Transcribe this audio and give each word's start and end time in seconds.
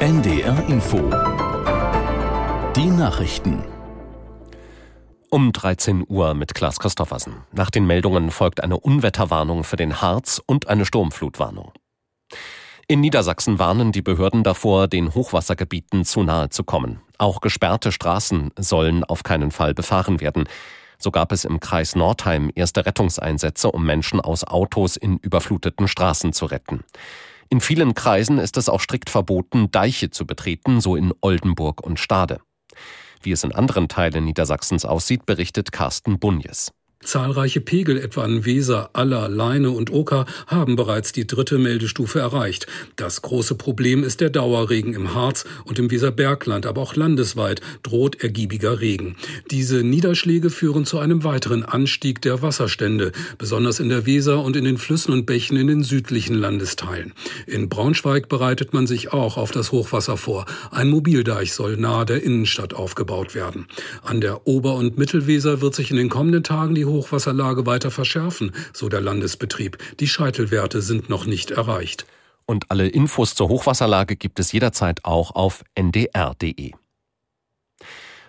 NDR 0.00 0.64
Info. 0.68 0.98
Die 2.76 2.86
Nachrichten. 2.86 3.64
Um 5.28 5.50
13 5.50 6.04
Uhr 6.08 6.34
mit 6.34 6.54
Klaas 6.54 6.78
Christoffersen. 6.78 7.38
Nach 7.50 7.68
den 7.68 7.84
Meldungen 7.84 8.30
folgt 8.30 8.62
eine 8.62 8.78
Unwetterwarnung 8.78 9.64
für 9.64 9.74
den 9.74 10.00
Harz 10.00 10.40
und 10.46 10.68
eine 10.68 10.84
Sturmflutwarnung. 10.84 11.72
In 12.86 13.00
Niedersachsen 13.00 13.58
warnen 13.58 13.90
die 13.90 14.00
Behörden 14.00 14.44
davor, 14.44 14.86
den 14.86 15.16
Hochwassergebieten 15.16 16.04
zu 16.04 16.22
nahe 16.22 16.48
zu 16.48 16.62
kommen. 16.62 17.00
Auch 17.18 17.40
gesperrte 17.40 17.90
Straßen 17.90 18.52
sollen 18.56 19.02
auf 19.02 19.24
keinen 19.24 19.50
Fall 19.50 19.74
befahren 19.74 20.20
werden. 20.20 20.48
So 20.98 21.10
gab 21.10 21.32
es 21.32 21.44
im 21.44 21.58
Kreis 21.58 21.96
Nordheim 21.96 22.52
erste 22.54 22.86
Rettungseinsätze, 22.86 23.72
um 23.72 23.84
Menschen 23.84 24.20
aus 24.20 24.44
Autos 24.44 24.96
in 24.96 25.18
überfluteten 25.18 25.88
Straßen 25.88 26.32
zu 26.32 26.46
retten. 26.46 26.84
In 27.50 27.60
vielen 27.60 27.94
Kreisen 27.94 28.38
ist 28.38 28.56
es 28.56 28.68
auch 28.68 28.80
strikt 28.80 29.08
verboten, 29.08 29.70
Deiche 29.70 30.10
zu 30.10 30.26
betreten, 30.26 30.80
so 30.80 30.96
in 30.96 31.14
Oldenburg 31.22 31.82
und 31.82 31.98
Stade. 31.98 32.40
Wie 33.22 33.32
es 33.32 33.42
in 33.42 33.52
anderen 33.52 33.88
Teilen 33.88 34.24
Niedersachsens 34.24 34.84
aussieht, 34.84 35.24
berichtet 35.24 35.72
Carsten 35.72 36.18
Bunjes. 36.18 36.72
Zahlreiche 37.04 37.60
Pegel, 37.60 37.96
etwa 37.96 38.24
an 38.24 38.44
Weser, 38.44 38.90
Aller, 38.92 39.28
Leine 39.28 39.70
und 39.70 39.92
Oker, 39.92 40.26
haben 40.48 40.74
bereits 40.74 41.12
die 41.12 41.28
dritte 41.28 41.56
Meldestufe 41.56 42.18
erreicht. 42.18 42.66
Das 42.96 43.22
große 43.22 43.54
Problem 43.54 44.02
ist 44.02 44.20
der 44.20 44.30
Dauerregen 44.30 44.94
im 44.94 45.14
Harz 45.14 45.44
und 45.64 45.78
im 45.78 45.92
Weserbergland, 45.92 46.66
aber 46.66 46.82
auch 46.82 46.96
landesweit 46.96 47.60
droht 47.84 48.20
ergiebiger 48.20 48.80
Regen. 48.80 49.14
Diese 49.52 49.84
Niederschläge 49.84 50.50
führen 50.50 50.84
zu 50.86 50.98
einem 50.98 51.22
weiteren 51.22 51.64
Anstieg 51.64 52.20
der 52.20 52.42
Wasserstände, 52.42 53.12
besonders 53.38 53.78
in 53.78 53.90
der 53.90 54.04
Weser 54.04 54.42
und 54.42 54.56
in 54.56 54.64
den 54.64 54.76
Flüssen 54.76 55.12
und 55.12 55.24
Bächen 55.24 55.56
in 55.56 55.68
den 55.68 55.84
südlichen 55.84 56.34
Landesteilen. 56.34 57.14
In 57.46 57.68
Braunschweig 57.68 58.28
bereitet 58.28 58.74
man 58.74 58.88
sich 58.88 59.12
auch 59.12 59.36
auf 59.36 59.52
das 59.52 59.70
Hochwasser 59.70 60.16
vor. 60.16 60.46
Ein 60.72 60.90
Mobildeich 60.90 61.52
soll 61.52 61.76
nahe 61.76 62.04
der 62.04 62.24
Innenstadt 62.24 62.74
aufgebaut 62.74 63.36
werden. 63.36 63.66
An 64.02 64.20
der 64.20 64.48
Ober- 64.48 64.74
und 64.74 64.98
Mittelweser 64.98 65.60
wird 65.60 65.76
sich 65.76 65.92
in 65.92 65.96
den 65.96 66.08
kommenden 66.08 66.42
Tagen 66.42 66.74
die 66.74 66.87
Hochwasserlage 66.88 67.66
weiter 67.66 67.90
verschärfen, 67.90 68.52
so 68.72 68.88
der 68.88 69.00
Landesbetrieb. 69.00 69.78
Die 70.00 70.08
Scheitelwerte 70.08 70.82
sind 70.82 71.08
noch 71.08 71.26
nicht 71.26 71.50
erreicht. 71.50 72.06
Und 72.46 72.70
alle 72.70 72.88
Infos 72.88 73.34
zur 73.34 73.48
Hochwasserlage 73.48 74.16
gibt 74.16 74.40
es 74.40 74.52
jederzeit 74.52 75.04
auch 75.04 75.32
auf 75.32 75.64
ndr.de. 75.74 76.72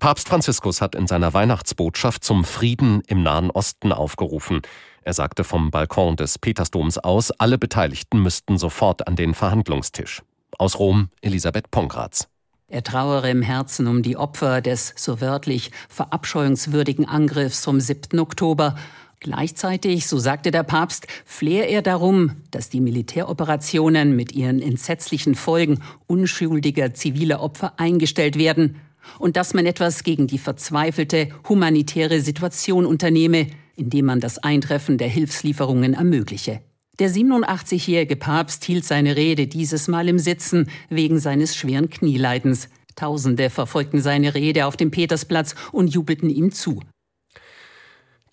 Papst 0.00 0.28
Franziskus 0.28 0.80
hat 0.80 0.94
in 0.94 1.06
seiner 1.06 1.34
Weihnachtsbotschaft 1.34 2.24
zum 2.24 2.44
Frieden 2.44 3.02
im 3.06 3.22
Nahen 3.22 3.50
Osten 3.50 3.92
aufgerufen. 3.92 4.62
Er 5.02 5.12
sagte 5.12 5.44
vom 5.44 5.70
Balkon 5.70 6.16
des 6.16 6.38
Petersdoms 6.38 6.98
aus, 6.98 7.30
alle 7.30 7.58
Beteiligten 7.58 8.22
müssten 8.22 8.58
sofort 8.58 9.06
an 9.06 9.14
den 9.14 9.34
Verhandlungstisch. 9.34 10.22
Aus 10.58 10.78
Rom, 10.78 11.10
Elisabeth 11.20 11.70
Pongratz. 11.70 12.28
Er 12.72 12.84
trauere 12.84 13.28
im 13.28 13.42
Herzen 13.42 13.88
um 13.88 14.00
die 14.00 14.16
Opfer 14.16 14.60
des 14.60 14.94
so 14.96 15.20
wörtlich 15.20 15.72
verabscheuungswürdigen 15.88 17.04
Angriffs 17.04 17.64
vom 17.64 17.80
7. 17.80 18.20
Oktober. 18.20 18.76
Gleichzeitig, 19.18 20.06
so 20.06 20.20
sagte 20.20 20.52
der 20.52 20.62
Papst, 20.62 21.08
flehe 21.24 21.64
er 21.64 21.82
darum, 21.82 22.36
dass 22.52 22.68
die 22.70 22.80
Militäroperationen 22.80 24.14
mit 24.14 24.32
ihren 24.32 24.62
entsetzlichen 24.62 25.34
Folgen 25.34 25.80
unschuldiger 26.06 26.94
ziviler 26.94 27.42
Opfer 27.42 27.74
eingestellt 27.76 28.38
werden 28.38 28.76
und 29.18 29.36
dass 29.36 29.52
man 29.52 29.66
etwas 29.66 30.04
gegen 30.04 30.28
die 30.28 30.38
verzweifelte 30.38 31.30
humanitäre 31.48 32.20
Situation 32.20 32.86
unternehme, 32.86 33.48
indem 33.74 34.06
man 34.06 34.20
das 34.20 34.38
Eintreffen 34.38 34.96
der 34.96 35.08
Hilfslieferungen 35.08 35.94
ermögliche. 35.94 36.60
Der 37.00 37.10
87-jährige 37.10 38.14
Papst 38.14 38.62
hielt 38.66 38.84
seine 38.84 39.16
Rede 39.16 39.46
dieses 39.46 39.88
Mal 39.88 40.06
im 40.10 40.18
Sitzen 40.18 40.70
wegen 40.90 41.18
seines 41.18 41.56
schweren 41.56 41.88
Knieleidens. 41.88 42.68
Tausende 42.94 43.48
verfolgten 43.48 44.02
seine 44.02 44.34
Rede 44.34 44.66
auf 44.66 44.76
dem 44.76 44.90
Petersplatz 44.90 45.54
und 45.72 45.88
jubelten 45.88 46.28
ihm 46.28 46.52
zu. 46.52 46.82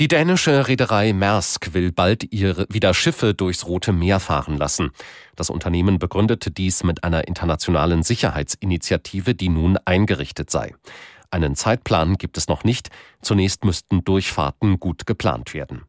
Die 0.00 0.08
dänische 0.08 0.66
Reederei 0.66 1.12
Maersk 1.12 1.74
will 1.74 1.92
bald 1.92 2.32
ihre 2.32 2.66
wieder 2.68 2.92
Schiffe 2.92 3.34
durchs 3.34 3.66
Rote 3.66 3.92
Meer 3.92 4.18
fahren 4.18 4.56
lassen. 4.56 4.90
Das 5.36 5.48
Unternehmen 5.48 6.00
begründete 6.00 6.50
dies 6.50 6.82
mit 6.82 7.04
einer 7.04 7.28
internationalen 7.28 8.02
Sicherheitsinitiative, 8.02 9.36
die 9.36 9.48
nun 9.48 9.78
eingerichtet 9.84 10.50
sei. 10.50 10.74
Einen 11.30 11.54
Zeitplan 11.54 12.16
gibt 12.16 12.36
es 12.36 12.48
noch 12.48 12.64
nicht. 12.64 12.88
Zunächst 13.22 13.64
müssten 13.64 14.02
Durchfahrten 14.02 14.80
gut 14.80 15.06
geplant 15.06 15.54
werden. 15.54 15.84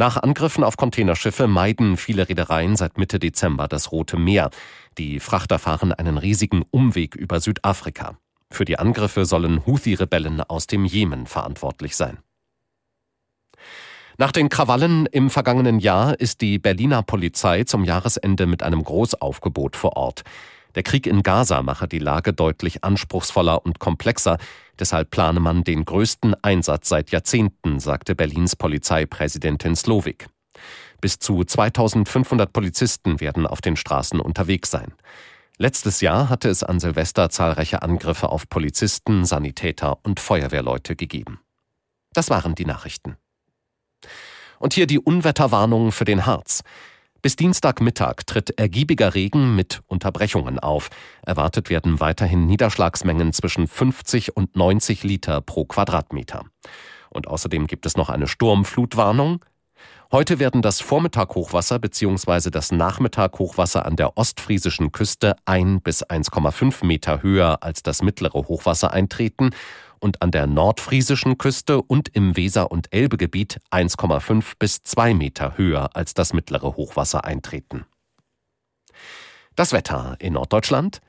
Nach 0.00 0.16
Angriffen 0.16 0.64
auf 0.64 0.78
Containerschiffe 0.78 1.46
meiden 1.46 1.98
viele 1.98 2.26
Reedereien 2.26 2.74
seit 2.74 2.96
Mitte 2.96 3.18
Dezember 3.18 3.68
das 3.68 3.92
Rote 3.92 4.16
Meer. 4.16 4.48
Die 4.96 5.20
Frachter 5.20 5.58
fahren 5.58 5.92
einen 5.92 6.16
riesigen 6.16 6.64
Umweg 6.70 7.14
über 7.14 7.38
Südafrika. 7.38 8.16
Für 8.50 8.64
die 8.64 8.78
Angriffe 8.78 9.26
sollen 9.26 9.66
Houthi-Rebellen 9.66 10.40
aus 10.40 10.66
dem 10.66 10.86
Jemen 10.86 11.26
verantwortlich 11.26 11.96
sein. 11.96 12.16
Nach 14.16 14.32
den 14.32 14.48
Krawallen 14.48 15.04
im 15.04 15.28
vergangenen 15.28 15.80
Jahr 15.80 16.18
ist 16.18 16.40
die 16.40 16.58
Berliner 16.58 17.02
Polizei 17.02 17.64
zum 17.64 17.84
Jahresende 17.84 18.46
mit 18.46 18.62
einem 18.62 18.82
Großaufgebot 18.82 19.76
vor 19.76 19.98
Ort. 19.98 20.22
Der 20.74 20.82
Krieg 20.82 21.06
in 21.06 21.22
Gaza 21.22 21.62
mache 21.62 21.88
die 21.88 21.98
Lage 21.98 22.32
deutlich 22.32 22.84
anspruchsvoller 22.84 23.64
und 23.64 23.78
komplexer. 23.78 24.38
Deshalb 24.78 25.10
plane 25.10 25.40
man 25.40 25.64
den 25.64 25.84
größten 25.84 26.34
Einsatz 26.42 26.88
seit 26.88 27.10
Jahrzehnten, 27.10 27.80
sagte 27.80 28.14
Berlins 28.14 28.56
Polizeipräsidentin 28.56 29.76
Slowik. 29.76 30.28
Bis 31.00 31.18
zu 31.18 31.44
2500 31.44 32.52
Polizisten 32.52 33.20
werden 33.20 33.46
auf 33.46 33.60
den 33.60 33.76
Straßen 33.76 34.20
unterwegs 34.20 34.70
sein. 34.70 34.92
Letztes 35.56 36.00
Jahr 36.00 36.28
hatte 36.28 36.48
es 36.48 36.62
an 36.62 36.80
Silvester 36.80 37.28
zahlreiche 37.28 37.82
Angriffe 37.82 38.30
auf 38.30 38.48
Polizisten, 38.48 39.24
Sanitäter 39.26 39.98
und 40.02 40.18
Feuerwehrleute 40.18 40.96
gegeben. 40.96 41.40
Das 42.12 42.30
waren 42.30 42.54
die 42.54 42.64
Nachrichten. 42.64 43.16
Und 44.58 44.74
hier 44.74 44.86
die 44.86 44.98
Unwetterwarnung 44.98 45.92
für 45.92 46.04
den 46.04 46.26
Harz. 46.26 46.62
Bis 47.22 47.36
Dienstagmittag 47.36 48.24
tritt 48.26 48.58
ergiebiger 48.58 49.14
Regen 49.14 49.54
mit 49.54 49.82
Unterbrechungen 49.86 50.58
auf. 50.58 50.88
Erwartet 51.22 51.68
werden 51.68 52.00
weiterhin 52.00 52.46
Niederschlagsmengen 52.46 53.34
zwischen 53.34 53.66
50 53.66 54.36
und 54.36 54.56
90 54.56 55.02
Liter 55.02 55.42
pro 55.42 55.66
Quadratmeter. 55.66 56.44
Und 57.10 57.28
außerdem 57.28 57.66
gibt 57.66 57.84
es 57.84 57.96
noch 57.96 58.08
eine 58.08 58.26
Sturmflutwarnung. 58.26 59.44
Heute 60.12 60.38
werden 60.38 60.60
das 60.60 60.80
Vormittag-Hochwasser 60.80 61.78
bzw. 61.78 62.50
das 62.50 62.72
Nachmittag-Hochwasser 62.72 63.86
an 63.86 63.96
der 63.96 64.16
ostfriesischen 64.16 64.90
Küste 64.90 65.36
ein 65.44 65.80
bis 65.82 66.04
1,5 66.04 66.84
Meter 66.84 67.22
höher 67.22 67.62
als 67.62 67.82
das 67.82 68.02
mittlere 68.02 68.48
Hochwasser 68.48 68.92
eintreten 68.92 69.50
und 70.00 70.22
an 70.22 70.30
der 70.30 70.46
nordfriesischen 70.46 71.38
Küste 71.38 71.80
und 71.80 72.08
im 72.08 72.36
Weser- 72.36 72.70
und 72.70 72.92
Elbegebiet 72.92 73.60
1,5 73.70 74.54
bis 74.58 74.82
2 74.82 75.14
Meter 75.14 75.56
höher 75.56 75.90
als 75.94 76.14
das 76.14 76.32
mittlere 76.32 76.76
Hochwasser 76.76 77.24
eintreten. 77.24 77.84
Das 79.56 79.72
Wetter 79.72 80.16
in 80.18 80.32
Norddeutschland. 80.32 81.00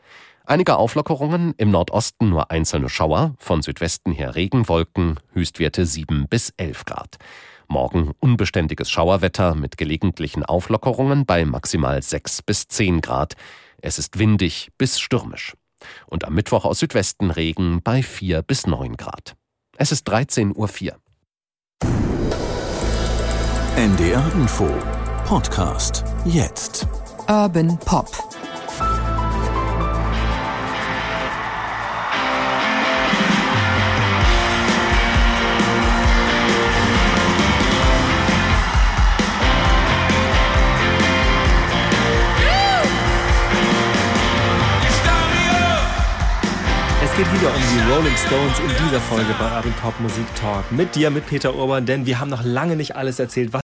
Einige 0.46 0.76
Auflockerungen, 0.76 1.54
im 1.58 1.72
Nordosten 1.72 2.30
nur 2.30 2.52
einzelne 2.52 2.90
Schauer, 2.90 3.36
von 3.38 3.62
Südwesten 3.62 4.12
her 4.12 4.36
Regenwolken, 4.36 5.20
Höchstwerte 5.34 5.86
7 5.86 6.28
bis 6.28 6.50
11 6.58 6.86
Grad. 6.86 7.18
Morgen 7.68 8.12
unbeständiges 8.20 8.90
Schauerwetter 8.92 9.56
mit 9.56 9.78
gelegentlichen 9.78 10.44
Auflockerungen 10.44 11.26
bei 11.26 11.46
maximal 11.46 12.02
6 12.02 12.42
bis 12.42 12.68
10 12.68 13.00
Grad. 13.00 13.36
Es 13.82 13.98
ist 13.98 14.20
windig 14.20 14.72
bis 14.78 15.00
stürmisch. 15.00 15.56
Und 16.08 16.26
am 16.26 16.34
Mittwoch 16.34 16.66
aus 16.66 16.80
Südwesten 16.80 17.32
Regen 17.32 17.82
bei 17.84 18.04
4 18.04 18.42
bis 18.42 18.68
9 18.68 18.98
Grad. 18.98 19.36
Es 19.78 19.92
ist 19.92 20.08
13.04 20.10 20.56
Uhr. 20.56 21.00
NDR 23.78 24.32
Info 24.34 24.68
Podcast 25.26 26.04
jetzt. 26.26 26.88
Urban 27.28 27.80
Pop. 27.80 28.31
Geht 47.22 47.34
wieder 47.40 47.54
um 47.54 47.62
die 47.62 47.92
Rolling 47.92 48.18
Stones 48.18 48.60
in 48.60 48.86
dieser 48.86 49.00
Folge 49.00 49.36
bei 49.38 49.46
Urban 49.46 49.74
Pop 49.74 50.00
Musik 50.00 50.26
Talk. 50.34 50.72
Mit 50.72 50.96
dir, 50.96 51.12
mit 51.12 51.28
Peter 51.28 51.54
Urban, 51.54 51.86
denn 51.86 52.08
wir 52.08 52.20
haben 52.20 52.32
noch 52.32 52.44
lange 52.44 52.76
nicht 52.76 52.96
alles 52.96 53.20
erzählt, 53.20 53.54
was 53.54 53.62